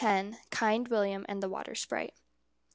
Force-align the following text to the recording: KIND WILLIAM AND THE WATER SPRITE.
KIND 0.57 0.87
WILLIAM 0.87 1.27
AND 1.29 1.43
THE 1.43 1.47
WATER 1.49 1.75
SPRITE. 1.75 2.15